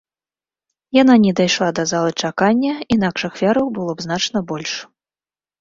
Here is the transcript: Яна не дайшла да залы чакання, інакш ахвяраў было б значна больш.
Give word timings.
Яна 1.01 1.17
не 1.25 1.33
дайшла 1.41 1.67
да 1.79 1.83
залы 1.93 2.11
чакання, 2.29 2.73
інакш 2.97 3.21
ахвяраў 3.29 3.67
было 3.79 3.91
б 4.01 4.07
значна 4.07 4.39
больш. 4.55 4.73